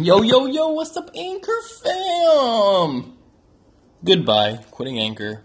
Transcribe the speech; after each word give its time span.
Yo, 0.00 0.22
yo, 0.22 0.46
yo, 0.46 0.68
what's 0.68 0.96
up, 0.96 1.10
Anchor 1.12 1.60
fam? 1.82 3.18
Goodbye. 4.04 4.60
Quitting 4.70 5.00
Anchor. 5.00 5.42